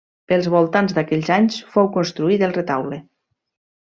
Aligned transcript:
Pels 0.31 0.47
voltants 0.51 0.95
d'aquells 0.99 1.29
anys 1.35 1.57
fou 1.75 1.89
construït 1.97 2.47
el 2.47 2.57
retaule. 2.57 2.99